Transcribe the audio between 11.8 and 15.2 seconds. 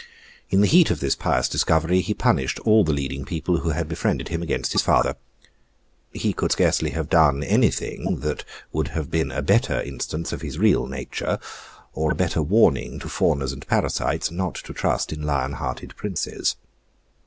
or a better warning to fawners and parasites not to trust